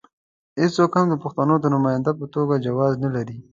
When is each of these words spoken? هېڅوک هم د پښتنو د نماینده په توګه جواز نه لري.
هېڅوک 0.59 0.91
هم 0.97 1.05
د 1.09 1.13
پښتنو 1.23 1.55
د 1.59 1.65
نماینده 1.75 2.11
په 2.19 2.25
توګه 2.35 2.63
جواز 2.65 2.93
نه 3.03 3.09
لري. 3.15 3.37